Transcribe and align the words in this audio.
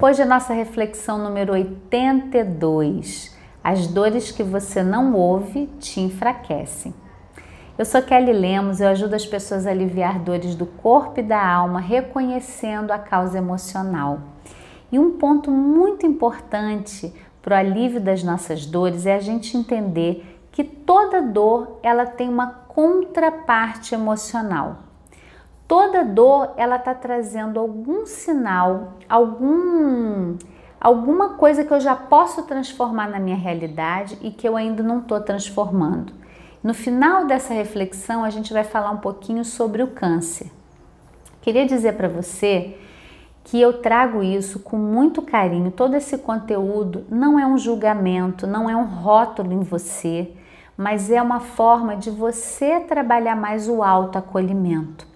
Hoje 0.00 0.22
é 0.22 0.24
nossa 0.24 0.52
reflexão 0.52 1.18
número 1.18 1.52
82. 1.52 3.32
As 3.62 3.86
dores 3.86 4.32
que 4.32 4.42
você 4.42 4.82
não 4.82 5.14
ouve 5.14 5.66
te 5.78 6.00
enfraquecem. 6.00 6.92
Eu 7.78 7.84
sou 7.84 8.02
Kelly 8.02 8.32
Lemos, 8.32 8.80
eu 8.80 8.88
ajudo 8.88 9.14
as 9.14 9.24
pessoas 9.24 9.66
a 9.66 9.70
aliviar 9.70 10.18
dores 10.18 10.56
do 10.56 10.66
corpo 10.66 11.20
e 11.20 11.22
da 11.22 11.40
alma, 11.40 11.78
reconhecendo 11.78 12.90
a 12.90 12.98
causa 12.98 13.38
emocional. 13.38 14.18
E 14.90 14.98
um 14.98 15.16
ponto 15.16 15.48
muito 15.50 16.04
importante 16.04 17.14
para 17.40 17.54
o 17.54 17.58
alívio 17.58 18.00
das 18.00 18.24
nossas 18.24 18.66
dores 18.66 19.06
é 19.06 19.14
a 19.14 19.20
gente 19.20 19.56
entender 19.56 20.40
que 20.50 20.64
toda 20.64 21.22
dor 21.22 21.78
ela 21.84 22.04
tem 22.04 22.28
uma 22.28 22.48
contraparte 22.48 23.94
emocional. 23.94 24.78
Toda 25.66 26.04
dor 26.04 26.52
ela 26.56 26.76
está 26.76 26.94
trazendo 26.94 27.58
algum 27.58 28.04
sinal, 28.04 28.94
algum 29.08 30.36
alguma 30.78 31.30
coisa 31.30 31.64
que 31.64 31.72
eu 31.72 31.80
já 31.80 31.96
posso 31.96 32.42
transformar 32.42 33.08
na 33.08 33.18
minha 33.18 33.36
realidade 33.36 34.18
e 34.20 34.30
que 34.30 34.46
eu 34.46 34.54
ainda 34.54 34.82
não 34.82 34.98
estou 34.98 35.18
transformando. 35.18 36.12
No 36.62 36.74
final 36.74 37.26
dessa 37.26 37.54
reflexão, 37.54 38.22
a 38.22 38.28
gente 38.28 38.52
vai 38.52 38.64
falar 38.64 38.90
um 38.90 38.98
pouquinho 38.98 39.44
sobre 39.44 39.82
o 39.82 39.88
câncer. 39.88 40.52
Queria 41.40 41.66
dizer 41.66 41.94
para 41.94 42.08
você 42.08 42.76
que 43.44 43.60
eu 43.60 43.82
trago 43.82 44.22
isso 44.22 44.58
com 44.58 44.76
muito 44.76 45.22
carinho. 45.22 45.70
Todo 45.70 45.94
esse 45.94 46.18
conteúdo 46.18 47.04
não 47.10 47.38
é 47.38 47.46
um 47.46 47.56
julgamento, 47.56 48.46
não 48.46 48.68
é 48.68 48.76
um 48.76 48.84
rótulo 48.84 49.52
em 49.52 49.60
você, 49.60 50.32
mas 50.76 51.10
é 51.10 51.20
uma 51.20 51.40
forma 51.40 51.96
de 51.96 52.10
você 52.10 52.80
trabalhar 52.80 53.36
mais 53.36 53.68
o 53.68 53.82
autoacolhimento. 53.82 55.13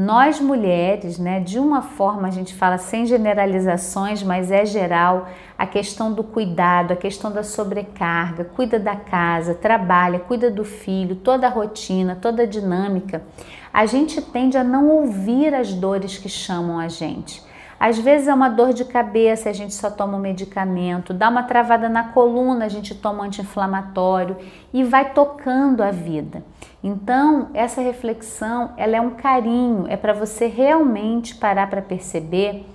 Nós 0.00 0.40
mulheres, 0.40 1.18
né, 1.18 1.40
de 1.40 1.58
uma 1.58 1.82
forma 1.82 2.28
a 2.28 2.30
gente 2.30 2.54
fala 2.54 2.78
sem 2.78 3.04
generalizações, 3.04 4.22
mas 4.22 4.52
é 4.52 4.64
geral, 4.64 5.26
a 5.58 5.66
questão 5.66 6.12
do 6.12 6.22
cuidado, 6.22 6.92
a 6.92 6.96
questão 6.96 7.32
da 7.32 7.42
sobrecarga, 7.42 8.44
cuida 8.44 8.78
da 8.78 8.94
casa, 8.94 9.56
trabalha, 9.56 10.20
cuida 10.20 10.52
do 10.52 10.64
filho, 10.64 11.16
toda 11.16 11.48
a 11.48 11.50
rotina, 11.50 12.14
toda 12.14 12.44
a 12.44 12.46
dinâmica, 12.46 13.24
a 13.72 13.86
gente 13.86 14.22
tende 14.22 14.56
a 14.56 14.62
não 14.62 14.88
ouvir 14.88 15.52
as 15.52 15.72
dores 15.72 16.16
que 16.16 16.28
chamam 16.28 16.78
a 16.78 16.86
gente. 16.86 17.42
Às 17.80 17.96
vezes 17.96 18.26
é 18.26 18.34
uma 18.34 18.48
dor 18.48 18.72
de 18.72 18.84
cabeça, 18.84 19.48
a 19.48 19.52
gente 19.52 19.72
só 19.72 19.88
toma 19.88 20.16
um 20.16 20.20
medicamento, 20.20 21.14
dá 21.14 21.28
uma 21.28 21.44
travada 21.44 21.88
na 21.88 22.04
coluna, 22.08 22.64
a 22.64 22.68
gente 22.68 22.92
toma 22.92 23.20
um 23.20 23.26
anti-inflamatório 23.26 24.36
e 24.72 24.82
vai 24.82 25.12
tocando 25.12 25.80
a 25.80 25.92
vida. 25.92 26.42
Então, 26.82 27.50
essa 27.54 27.80
reflexão, 27.80 28.72
ela 28.76 28.96
é 28.96 29.00
um 29.00 29.10
carinho, 29.10 29.86
é 29.88 29.96
para 29.96 30.12
você 30.12 30.46
realmente 30.46 31.36
parar 31.36 31.70
para 31.70 31.80
perceber 31.80 32.66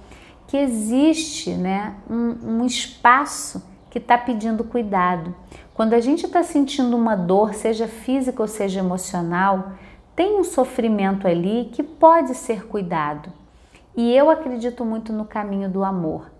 que 0.47 0.55
existe, 0.55 1.51
né, 1.51 1.95
um, 2.09 2.59
um 2.59 2.65
espaço 2.65 3.61
que 3.89 3.97
está 3.97 4.17
pedindo 4.17 4.63
cuidado. 4.63 5.35
Quando 5.73 5.93
a 5.93 5.99
gente 5.99 6.25
está 6.25 6.43
sentindo 6.43 6.95
uma 6.95 7.15
dor, 7.15 7.53
seja 7.53 7.87
física 7.87 8.41
ou 8.41 8.47
seja 8.47 8.79
emocional, 8.79 9.73
tem 10.15 10.39
um 10.39 10.43
sofrimento 10.43 11.27
ali 11.27 11.69
que 11.73 11.83
pode 11.83 12.35
ser 12.35 12.67
cuidado. 12.67 13.42
E 13.95 14.15
eu 14.15 14.29
acredito 14.29 14.83
muito 14.83 15.13
no 15.13 15.25
caminho 15.25 15.69
do 15.69 15.83
amor. 15.83 16.31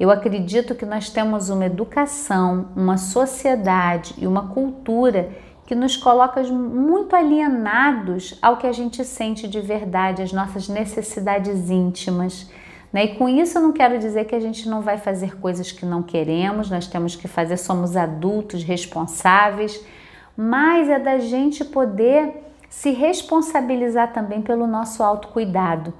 Eu 0.00 0.10
acredito 0.10 0.74
que 0.74 0.86
nós 0.86 1.10
temos 1.10 1.50
uma 1.50 1.66
educação, 1.66 2.68
uma 2.74 2.96
sociedade 2.96 4.14
e 4.18 4.26
uma 4.26 4.48
cultura 4.48 5.30
que 5.66 5.74
nos 5.74 5.96
coloca 5.96 6.42
muito 6.42 7.14
alienados 7.14 8.38
ao 8.40 8.56
que 8.56 8.66
a 8.66 8.72
gente 8.72 9.04
sente 9.04 9.46
de 9.46 9.60
verdade, 9.60 10.22
as 10.22 10.32
nossas 10.32 10.68
necessidades 10.68 11.70
íntimas. 11.70 12.50
Né? 12.92 13.04
E 13.04 13.14
com 13.16 13.28
isso 13.28 13.58
eu 13.58 13.62
não 13.62 13.72
quero 13.72 13.98
dizer 13.98 14.24
que 14.24 14.34
a 14.34 14.40
gente 14.40 14.68
não 14.68 14.80
vai 14.80 14.96
fazer 14.96 15.38
coisas 15.38 15.70
que 15.70 15.84
não 15.84 16.02
queremos, 16.02 16.70
nós 16.70 16.86
temos 16.86 17.14
que 17.14 17.28
fazer, 17.28 17.58
somos 17.58 17.94
adultos 17.94 18.64
responsáveis, 18.64 19.84
mas 20.36 20.88
é 20.88 20.98
da 20.98 21.18
gente 21.18 21.64
poder 21.64 22.42
se 22.68 22.90
responsabilizar 22.90 24.12
também 24.14 24.40
pelo 24.40 24.66
nosso 24.66 25.02
autocuidado 25.02 25.92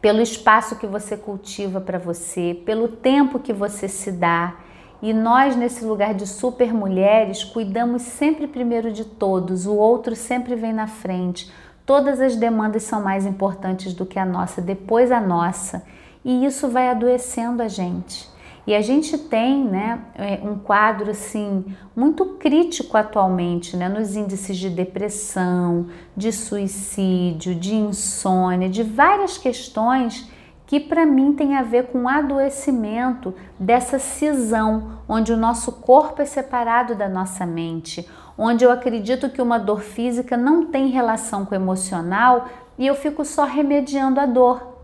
pelo 0.00 0.20
espaço 0.20 0.76
que 0.76 0.86
você 0.86 1.16
cultiva 1.16 1.80
para 1.80 1.98
você, 1.98 2.60
pelo 2.64 2.88
tempo 2.88 3.38
que 3.38 3.52
você 3.52 3.88
se 3.88 4.12
dá. 4.12 4.56
E 5.00 5.12
nós, 5.12 5.56
nesse 5.56 5.84
lugar 5.84 6.14
de 6.14 6.26
super 6.26 6.72
mulheres, 6.72 7.44
cuidamos 7.44 8.02
sempre 8.02 8.46
primeiro 8.46 8.92
de 8.92 9.04
todos, 9.04 9.66
o 9.66 9.74
outro 9.74 10.16
sempre 10.16 10.54
vem 10.54 10.72
na 10.72 10.86
frente. 10.86 11.52
Todas 11.86 12.20
as 12.20 12.36
demandas 12.36 12.82
são 12.82 13.02
mais 13.02 13.24
importantes 13.24 13.94
do 13.94 14.04
que 14.04 14.18
a 14.18 14.24
nossa, 14.24 14.60
depois 14.60 15.10
a 15.10 15.20
nossa. 15.20 15.82
E 16.24 16.44
isso 16.44 16.68
vai 16.68 16.88
adoecendo 16.88 17.62
a 17.62 17.68
gente. 17.68 18.28
E 18.68 18.74
a 18.74 18.82
gente 18.82 19.16
tem 19.16 19.64
né, 19.64 19.98
é, 20.14 20.40
um 20.46 20.58
quadro 20.58 21.12
assim 21.12 21.64
muito 21.96 22.26
crítico 22.34 22.98
atualmente 22.98 23.74
né, 23.74 23.88
nos 23.88 24.14
índices 24.14 24.58
de 24.58 24.68
depressão, 24.68 25.86
de 26.14 26.30
suicídio, 26.30 27.54
de 27.54 27.74
insônia, 27.74 28.68
de 28.68 28.82
várias 28.82 29.38
questões 29.38 30.30
que 30.66 30.78
para 30.78 31.06
mim 31.06 31.32
tem 31.32 31.56
a 31.56 31.62
ver 31.62 31.86
com 31.86 32.02
o 32.02 32.08
adoecimento 32.10 33.34
dessa 33.58 33.98
cisão, 33.98 34.98
onde 35.08 35.32
o 35.32 35.36
nosso 35.38 35.72
corpo 35.72 36.20
é 36.20 36.26
separado 36.26 36.94
da 36.94 37.08
nossa 37.08 37.46
mente, 37.46 38.06
onde 38.36 38.66
eu 38.66 38.70
acredito 38.70 39.30
que 39.30 39.40
uma 39.40 39.56
dor 39.56 39.80
física 39.80 40.36
não 40.36 40.66
tem 40.66 40.88
relação 40.88 41.46
com 41.46 41.54
o 41.54 41.58
emocional 41.58 42.46
e 42.76 42.86
eu 42.86 42.94
fico 42.94 43.24
só 43.24 43.44
remediando 43.44 44.20
a 44.20 44.26
dor. 44.26 44.77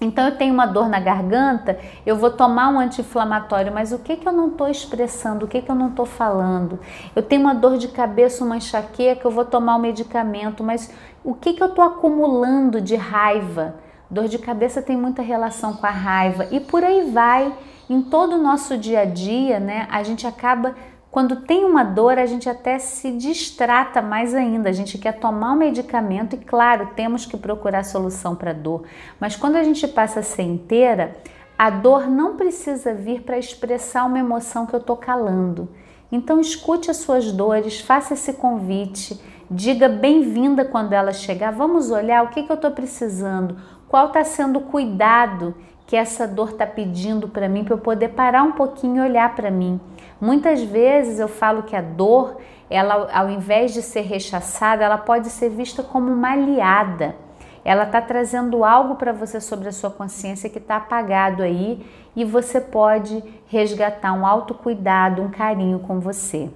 Então 0.00 0.24
eu 0.24 0.36
tenho 0.36 0.54
uma 0.54 0.64
dor 0.64 0.88
na 0.88 0.98
garganta, 0.98 1.78
eu 2.06 2.16
vou 2.16 2.30
tomar 2.30 2.70
um 2.70 2.80
anti-inflamatório, 2.80 3.70
mas 3.72 3.92
o 3.92 3.98
que, 3.98 4.16
que 4.16 4.26
eu 4.26 4.32
não 4.32 4.48
estou 4.48 4.66
expressando, 4.66 5.44
o 5.44 5.48
que, 5.48 5.60
que 5.60 5.70
eu 5.70 5.74
não 5.74 5.88
estou 5.88 6.06
falando? 6.06 6.80
Eu 7.14 7.22
tenho 7.22 7.42
uma 7.42 7.54
dor 7.54 7.76
de 7.76 7.88
cabeça, 7.88 8.42
uma 8.42 8.56
enxaqueca, 8.56 9.26
eu 9.26 9.30
vou 9.30 9.44
tomar 9.44 9.76
um 9.76 9.80
medicamento, 9.80 10.64
mas 10.64 10.90
o 11.22 11.34
que, 11.34 11.52
que 11.52 11.62
eu 11.62 11.66
estou 11.66 11.84
acumulando 11.84 12.80
de 12.80 12.96
raiva? 12.96 13.74
Dor 14.10 14.26
de 14.26 14.38
cabeça 14.38 14.80
tem 14.80 14.96
muita 14.96 15.20
relação 15.20 15.74
com 15.74 15.86
a 15.86 15.90
raiva 15.90 16.48
e 16.50 16.60
por 16.60 16.82
aí 16.82 17.10
vai. 17.10 17.52
Em 17.88 18.00
todo 18.00 18.36
o 18.36 18.42
nosso 18.42 18.78
dia 18.78 19.00
a 19.00 19.04
dia, 19.04 19.58
né, 19.58 19.86
a 19.90 20.02
gente 20.04 20.24
acaba 20.26 20.76
quando 21.10 21.36
tem 21.36 21.64
uma 21.64 21.82
dor, 21.82 22.18
a 22.18 22.26
gente 22.26 22.48
até 22.48 22.78
se 22.78 23.10
distrata 23.10 24.00
mais 24.00 24.32
ainda. 24.32 24.68
A 24.68 24.72
gente 24.72 24.96
quer 24.96 25.18
tomar 25.18 25.52
um 25.52 25.56
medicamento 25.56 26.36
e, 26.36 26.38
claro, 26.38 26.90
temos 26.94 27.26
que 27.26 27.36
procurar 27.36 27.84
solução 27.84 28.36
para 28.36 28.52
a 28.52 28.54
dor. 28.54 28.84
Mas 29.18 29.34
quando 29.34 29.56
a 29.56 29.64
gente 29.64 29.88
passa 29.88 30.20
a 30.20 30.22
ser 30.22 30.42
inteira, 30.42 31.16
a 31.58 31.68
dor 31.68 32.08
não 32.08 32.36
precisa 32.36 32.94
vir 32.94 33.22
para 33.22 33.38
expressar 33.38 34.04
uma 34.04 34.20
emoção 34.20 34.66
que 34.66 34.74
eu 34.74 34.78
estou 34.78 34.96
calando. 34.96 35.68
Então, 36.12 36.40
escute 36.40 36.90
as 36.90 36.98
suas 36.98 37.32
dores, 37.32 37.80
faça 37.80 38.14
esse 38.14 38.34
convite, 38.34 39.20
diga 39.50 39.88
bem-vinda 39.88 40.64
quando 40.64 40.92
ela 40.92 41.12
chegar. 41.12 41.50
Vamos 41.50 41.90
olhar 41.90 42.22
o 42.22 42.28
que, 42.28 42.44
que 42.44 42.52
eu 42.52 42.56
estou 42.56 42.70
precisando, 42.70 43.56
qual 43.88 44.06
está 44.06 44.22
sendo 44.22 44.60
o 44.60 44.62
cuidado 44.62 45.56
que 45.90 45.96
essa 45.96 46.24
dor 46.24 46.50
está 46.50 46.64
pedindo 46.64 47.26
para 47.26 47.48
mim, 47.48 47.64
para 47.64 47.74
eu 47.74 47.78
poder 47.78 48.10
parar 48.10 48.44
um 48.44 48.52
pouquinho 48.52 48.98
e 48.98 49.08
olhar 49.08 49.34
para 49.34 49.50
mim. 49.50 49.80
Muitas 50.20 50.62
vezes 50.62 51.18
eu 51.18 51.26
falo 51.26 51.64
que 51.64 51.74
a 51.74 51.82
dor, 51.82 52.36
ela, 52.70 53.10
ao 53.12 53.28
invés 53.28 53.74
de 53.74 53.82
ser 53.82 54.02
rechaçada, 54.02 54.84
ela 54.84 54.98
pode 54.98 55.28
ser 55.30 55.48
vista 55.50 55.82
como 55.82 56.12
uma 56.12 56.30
aliada. 56.30 57.16
Ela 57.64 57.82
está 57.82 58.00
trazendo 58.00 58.64
algo 58.64 58.94
para 58.94 59.12
você 59.12 59.40
sobre 59.40 59.68
a 59.68 59.72
sua 59.72 59.90
consciência 59.90 60.48
que 60.48 60.58
está 60.58 60.76
apagado 60.76 61.42
aí 61.42 61.84
e 62.14 62.24
você 62.24 62.60
pode 62.60 63.20
resgatar 63.48 64.12
um 64.12 64.24
autocuidado, 64.24 65.20
um 65.20 65.28
carinho 65.28 65.80
com 65.80 65.98
você. 65.98 66.48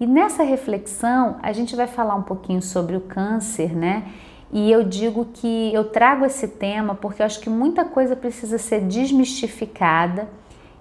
E 0.00 0.06
nessa 0.06 0.42
reflexão, 0.42 1.36
a 1.42 1.52
gente 1.52 1.76
vai 1.76 1.86
falar 1.86 2.14
um 2.14 2.22
pouquinho 2.22 2.62
sobre 2.62 2.96
o 2.96 3.02
câncer, 3.02 3.76
né? 3.76 4.04
E 4.52 4.70
eu 4.70 4.84
digo 4.84 5.26
que 5.32 5.72
eu 5.74 5.84
trago 5.84 6.24
esse 6.24 6.48
tema 6.48 6.94
porque 6.94 7.20
eu 7.20 7.26
acho 7.26 7.40
que 7.40 7.50
muita 7.50 7.84
coisa 7.84 8.14
precisa 8.14 8.58
ser 8.58 8.80
desmistificada 8.80 10.28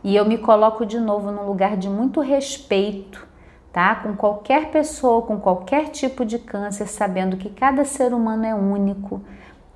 e 0.04 0.16
eu 0.16 0.24
me 0.24 0.38
coloco 0.38 0.86
de 0.86 1.00
novo 1.00 1.32
num 1.32 1.48
lugar 1.48 1.76
de 1.76 1.90
muito 1.90 2.22
respeito, 2.22 3.28
tá? 3.74 3.96
Com 3.96 4.16
qualquer 4.16 4.70
pessoa, 4.70 5.24
com 5.24 5.40
qualquer 5.40 5.90
tipo 5.90 6.24
de 6.24 6.38
câncer, 6.38 6.88
sabendo 6.88 7.38
que 7.38 7.50
cada 7.50 7.84
ser 7.84 8.14
humano 8.14 8.46
é 8.46 8.54
único. 8.54 9.22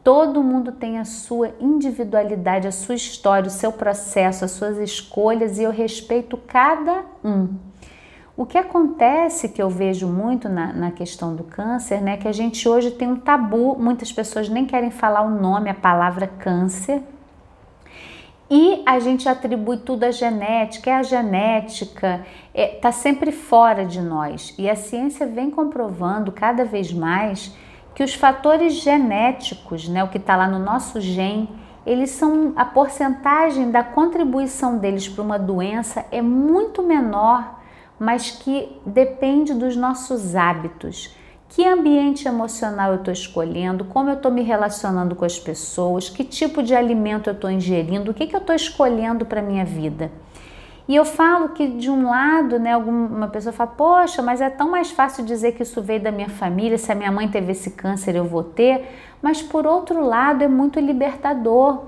Todo 0.03 0.43
mundo 0.43 0.71
tem 0.71 0.99
a 0.99 1.05
sua 1.05 1.51
individualidade, 1.59 2.67
a 2.67 2.71
sua 2.71 2.95
história, 2.95 3.47
o 3.47 3.51
seu 3.51 3.71
processo, 3.71 4.45
as 4.45 4.51
suas 4.51 4.77
escolhas 4.77 5.57
e 5.57 5.63
eu 5.63 5.71
respeito 5.71 6.37
cada 6.37 7.03
um. 7.23 7.68
O 8.39 8.45
que 8.45 8.57
acontece 8.57 9.49
que 9.49 9.61
eu 9.61 9.69
vejo 9.69 10.07
muito 10.07 10.47
na, 10.47 10.71
na, 10.71 10.91
questão 10.91 11.35
do 11.35 11.43
câncer, 11.43 12.01
né, 12.01 12.15
que 12.15 12.25
a 12.25 12.31
gente 12.31 12.69
hoje 12.69 12.89
tem 12.89 13.05
um 13.05 13.17
tabu, 13.17 13.75
muitas 13.77 14.13
pessoas 14.13 14.47
nem 14.47 14.65
querem 14.65 14.91
falar 14.91 15.23
o 15.23 15.29
nome, 15.29 15.69
a 15.69 15.73
palavra 15.73 16.25
câncer, 16.25 17.01
e 18.49 18.81
a 18.85 18.97
gente 18.97 19.27
atribui 19.27 19.79
tudo 19.79 20.05
à 20.05 20.11
genética, 20.11 20.89
é 20.89 20.93
a 20.93 21.03
genética, 21.03 22.25
está 22.53 22.61
é, 22.61 22.67
tá 22.79 22.93
sempre 22.93 23.33
fora 23.33 23.83
de 23.83 24.01
nós. 24.01 24.55
E 24.57 24.69
a 24.69 24.75
ciência 24.77 25.27
vem 25.27 25.51
comprovando 25.51 26.31
cada 26.31 26.63
vez 26.63 26.93
mais 26.93 27.53
que 27.93 28.05
os 28.05 28.13
fatores 28.13 28.75
genéticos, 28.75 29.89
né, 29.89 30.01
o 30.01 30.07
que 30.07 30.17
está 30.17 30.37
lá 30.37 30.47
no 30.47 30.59
nosso 30.59 31.01
gen, 31.01 31.49
eles 31.85 32.11
são 32.11 32.53
a 32.55 32.63
porcentagem 32.63 33.69
da 33.69 33.83
contribuição 33.83 34.77
deles 34.77 35.09
para 35.09 35.25
uma 35.25 35.37
doença 35.37 36.05
é 36.09 36.21
muito 36.21 36.81
menor, 36.81 37.58
mas 37.99 38.31
que 38.31 38.69
depende 38.85 39.53
dos 39.53 39.75
nossos 39.75 40.35
hábitos. 40.35 41.15
Que 41.49 41.67
ambiente 41.67 42.27
emocional 42.27 42.91
eu 42.91 42.99
estou 42.99 43.11
escolhendo, 43.11 43.83
como 43.83 44.09
eu 44.09 44.15
estou 44.15 44.31
me 44.31 44.43
relacionando 44.43 45.15
com 45.15 45.25
as 45.25 45.39
pessoas, 45.39 46.07
que 46.07 46.23
tipo 46.23 46.61
de 46.61 46.75
alimento 46.75 47.29
eu 47.29 47.33
estou 47.33 47.49
ingerindo, 47.49 48.11
o 48.11 48.13
que, 48.13 48.27
que 48.27 48.35
eu 48.35 48.39
estou 48.39 48.55
escolhendo 48.55 49.25
para 49.25 49.39
a 49.39 49.43
minha 49.43 49.65
vida. 49.65 50.11
E 50.87 50.95
eu 50.95 51.05
falo 51.05 51.49
que 51.49 51.67
de 51.67 51.89
um 51.89 52.09
lado, 52.09 52.57
né, 52.57 52.73
alguma 52.73 53.27
pessoa 53.27 53.53
fala, 53.53 53.69
poxa, 53.69 54.23
mas 54.23 54.41
é 54.41 54.49
tão 54.49 54.71
mais 54.71 54.89
fácil 54.89 55.23
dizer 55.23 55.51
que 55.51 55.61
isso 55.61 55.81
veio 55.83 56.01
da 56.01 56.11
minha 56.11 56.29
família, 56.29 56.79
se 56.79 56.91
a 56.91 56.95
minha 56.95 57.11
mãe 57.11 57.27
teve 57.27 57.51
esse 57.51 57.71
câncer 57.71 58.15
eu 58.15 58.25
vou 58.25 58.43
ter, 58.43 58.87
mas 59.21 59.39
por 59.39 59.67
outro 59.67 60.03
lado 60.03 60.43
é 60.43 60.47
muito 60.47 60.79
libertador. 60.79 61.83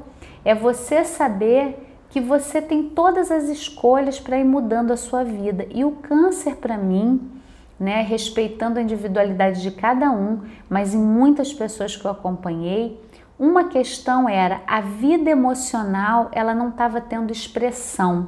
É 0.45 0.53
você 0.53 1.03
saber 1.03 1.90
que 2.11 2.19
você 2.19 2.61
tem 2.61 2.83
todas 2.83 3.31
as 3.31 3.45
escolhas 3.45 4.19
para 4.19 4.37
ir 4.37 4.43
mudando 4.43 4.91
a 4.91 4.97
sua 4.97 5.23
vida. 5.23 5.65
E 5.71 5.85
o 5.85 5.91
câncer 5.91 6.57
para 6.57 6.77
mim, 6.77 7.31
né, 7.79 8.01
respeitando 8.01 8.77
a 8.77 8.81
individualidade 8.81 9.61
de 9.61 9.71
cada 9.71 10.11
um, 10.11 10.41
mas 10.69 10.93
em 10.93 10.99
muitas 10.99 11.53
pessoas 11.53 11.95
que 11.95 12.05
eu 12.05 12.11
acompanhei, 12.11 13.01
uma 13.39 13.63
questão 13.63 14.27
era 14.27 14.61
a 14.67 14.81
vida 14.81 15.29
emocional, 15.29 16.29
ela 16.33 16.53
não 16.53 16.69
estava 16.69 16.99
tendo 16.99 17.31
expressão. 17.31 18.27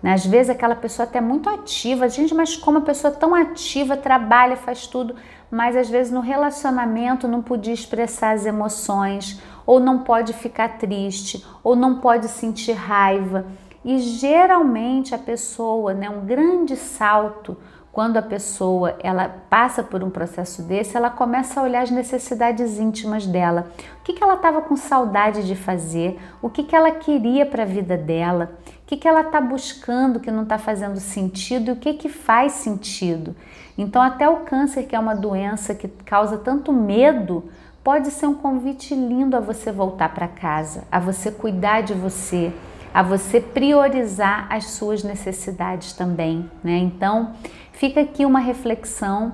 Né? 0.00 0.12
Às 0.12 0.24
vezes 0.24 0.50
aquela 0.50 0.76
pessoa 0.76 1.06
até 1.06 1.20
muito 1.20 1.50
ativa, 1.50 2.08
gente, 2.08 2.32
mas 2.32 2.56
como 2.56 2.78
a 2.78 2.82
pessoa 2.82 3.12
tão 3.12 3.34
ativa, 3.34 3.96
trabalha, 3.96 4.56
faz 4.56 4.86
tudo, 4.86 5.16
mas 5.50 5.76
às 5.76 5.90
vezes 5.90 6.12
no 6.12 6.20
relacionamento 6.20 7.28
não 7.28 7.42
podia 7.42 7.74
expressar 7.74 8.30
as 8.30 8.46
emoções, 8.46 9.42
ou 9.66 9.80
não 9.80 10.00
pode 10.00 10.32
ficar 10.32 10.78
triste, 10.78 11.44
ou 11.62 11.74
não 11.74 11.96
pode 12.00 12.28
sentir 12.28 12.72
raiva. 12.72 13.46
E 13.84 13.98
geralmente 13.98 15.14
a 15.14 15.18
pessoa, 15.18 15.92
né, 15.92 16.08
um 16.08 16.24
grande 16.24 16.76
salto 16.76 17.56
quando 17.92 18.16
a 18.16 18.22
pessoa 18.22 18.96
ela 19.02 19.28
passa 19.50 19.82
por 19.82 20.02
um 20.02 20.08
processo 20.08 20.62
desse, 20.62 20.96
ela 20.96 21.10
começa 21.10 21.60
a 21.60 21.62
olhar 21.62 21.82
as 21.82 21.90
necessidades 21.90 22.78
íntimas 22.78 23.26
dela. 23.26 23.70
O 24.00 24.02
que, 24.02 24.14
que 24.14 24.24
ela 24.24 24.34
estava 24.34 24.62
com 24.62 24.74
saudade 24.74 25.46
de 25.46 25.54
fazer? 25.54 26.18
O 26.40 26.48
que, 26.48 26.62
que 26.62 26.74
ela 26.74 26.90
queria 26.92 27.44
para 27.44 27.64
a 27.64 27.66
vida 27.66 27.96
dela? 27.96 28.58
O 28.82 28.86
que, 28.86 28.96
que 28.96 29.06
ela 29.06 29.20
está 29.20 29.40
buscando 29.42 30.20
que 30.20 30.30
não 30.30 30.44
está 30.44 30.56
fazendo 30.56 30.98
sentido 30.98 31.68
e 31.68 31.72
o 31.72 31.76
que, 31.76 31.92
que 31.92 32.08
faz 32.08 32.52
sentido? 32.52 33.36
Então, 33.76 34.00
até 34.00 34.28
o 34.28 34.38
câncer, 34.38 34.84
que 34.84 34.96
é 34.96 34.98
uma 34.98 35.14
doença 35.14 35.74
que 35.74 35.88
causa 35.88 36.38
tanto 36.38 36.72
medo, 36.72 37.50
pode 37.82 38.10
ser 38.10 38.26
um 38.26 38.34
convite 38.34 38.94
lindo 38.94 39.36
a 39.36 39.40
você 39.40 39.72
voltar 39.72 40.14
para 40.14 40.28
casa, 40.28 40.84
a 40.90 41.00
você 41.00 41.30
cuidar 41.30 41.82
de 41.82 41.94
você, 41.94 42.52
a 42.94 43.02
você 43.02 43.40
priorizar 43.40 44.46
as 44.50 44.66
suas 44.66 45.02
necessidades 45.02 45.92
também, 45.92 46.48
né? 46.62 46.76
Então, 46.78 47.32
fica 47.72 48.00
aqui 48.00 48.24
uma 48.24 48.38
reflexão. 48.38 49.32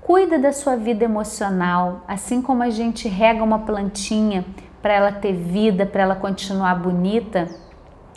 Cuida 0.00 0.38
da 0.38 0.52
sua 0.52 0.76
vida 0.76 1.04
emocional, 1.04 2.04
assim 2.06 2.40
como 2.40 2.62
a 2.62 2.70
gente 2.70 3.08
rega 3.08 3.42
uma 3.42 3.58
plantinha 3.60 4.44
para 4.80 4.94
ela 4.94 5.12
ter 5.12 5.32
vida, 5.32 5.84
para 5.84 6.02
ela 6.02 6.14
continuar 6.14 6.76
bonita. 6.76 7.48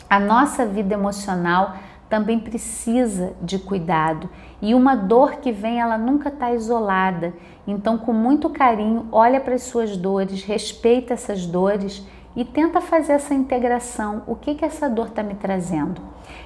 A 0.08 0.20
nossa 0.20 0.64
vida 0.64 0.94
emocional 0.94 1.76
também 2.12 2.38
precisa 2.38 3.32
de 3.40 3.58
cuidado. 3.58 4.28
E 4.60 4.74
uma 4.74 4.94
dor 4.94 5.36
que 5.36 5.50
vem, 5.50 5.80
ela 5.80 5.96
nunca 5.96 6.28
está 6.28 6.52
isolada. 6.52 7.32
Então, 7.66 7.96
com 7.96 8.12
muito 8.12 8.50
carinho, 8.50 9.08
olha 9.10 9.40
para 9.40 9.54
as 9.54 9.62
suas 9.62 9.96
dores, 9.96 10.44
respeita 10.44 11.14
essas 11.14 11.46
dores 11.46 12.06
e 12.36 12.44
tenta 12.44 12.82
fazer 12.82 13.14
essa 13.14 13.32
integração. 13.32 14.24
O 14.26 14.36
que 14.36 14.54
que 14.54 14.62
essa 14.62 14.90
dor 14.90 15.06
está 15.06 15.22
me 15.22 15.36
trazendo? 15.36 16.02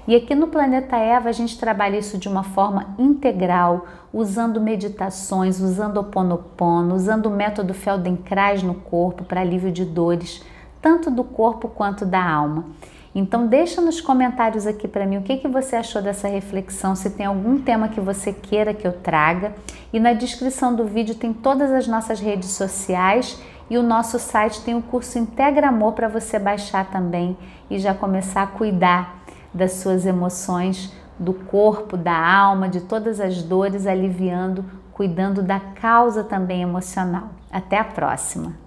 E 0.06 0.14
aqui 0.14 0.36
no 0.36 0.46
Planeta 0.46 0.96
Eva 0.98 1.30
a 1.30 1.32
gente 1.32 1.58
trabalha 1.58 1.98
isso 1.98 2.16
de 2.16 2.28
uma 2.28 2.44
forma 2.44 2.94
integral, 2.96 3.86
usando 4.12 4.60
meditações, 4.60 5.60
usando 5.60 5.96
Oponopono, 5.96 6.94
usando 6.94 7.26
o 7.26 7.30
método 7.30 7.74
Feldenkrais 7.74 8.62
no 8.62 8.74
corpo 8.74 9.24
para 9.24 9.40
alívio 9.40 9.72
de 9.72 9.84
dores, 9.84 10.44
tanto 10.80 11.10
do 11.10 11.24
corpo 11.24 11.66
quanto 11.66 12.06
da 12.06 12.24
alma. 12.24 12.66
Então 13.18 13.46
deixa 13.46 13.80
nos 13.80 13.98
comentários 13.98 14.66
aqui 14.66 14.86
para 14.86 15.06
mim 15.06 15.16
o 15.16 15.22
que, 15.22 15.38
que 15.38 15.48
você 15.48 15.74
achou 15.74 16.02
dessa 16.02 16.28
reflexão, 16.28 16.94
se 16.94 17.08
tem 17.08 17.24
algum 17.24 17.58
tema 17.58 17.88
que 17.88 17.98
você 17.98 18.30
queira 18.30 18.74
que 18.74 18.86
eu 18.86 18.92
traga. 18.92 19.54
E 19.90 19.98
na 19.98 20.12
descrição 20.12 20.76
do 20.76 20.84
vídeo 20.84 21.14
tem 21.14 21.32
todas 21.32 21.72
as 21.72 21.88
nossas 21.88 22.20
redes 22.20 22.50
sociais 22.50 23.40
e 23.70 23.78
o 23.78 23.82
nosso 23.82 24.18
site 24.18 24.60
tem 24.60 24.74
o 24.74 24.82
curso 24.82 25.18
Integra 25.18 25.68
Amor 25.68 25.94
para 25.94 26.08
você 26.08 26.38
baixar 26.38 26.90
também 26.90 27.38
e 27.70 27.78
já 27.78 27.94
começar 27.94 28.42
a 28.42 28.46
cuidar 28.48 29.22
das 29.52 29.72
suas 29.72 30.04
emoções, 30.04 30.92
do 31.18 31.32
corpo, 31.32 31.96
da 31.96 32.14
alma, 32.14 32.68
de 32.68 32.82
todas 32.82 33.18
as 33.18 33.42
dores, 33.42 33.86
aliviando, 33.86 34.62
cuidando 34.92 35.42
da 35.42 35.58
causa 35.58 36.22
também 36.22 36.60
emocional. 36.60 37.30
Até 37.50 37.78
a 37.78 37.84
próxima! 37.84 38.65